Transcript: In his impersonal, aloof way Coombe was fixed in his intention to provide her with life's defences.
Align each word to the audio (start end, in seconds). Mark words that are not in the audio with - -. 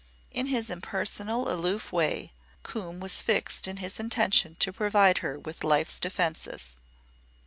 In 0.31 0.47
his 0.47 0.71
impersonal, 0.71 1.47
aloof 1.47 1.91
way 1.91 2.33
Coombe 2.63 2.99
was 2.99 3.21
fixed 3.21 3.67
in 3.67 3.77
his 3.77 3.99
intention 3.99 4.55
to 4.55 4.73
provide 4.73 5.19
her 5.19 5.37
with 5.37 5.63
life's 5.63 5.99
defences. 5.99 6.79